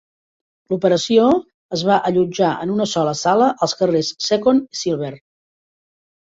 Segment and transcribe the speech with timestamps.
[0.73, 1.27] L'operació
[1.77, 5.15] es va allotjar en una sola sala als carrers Second i Silver.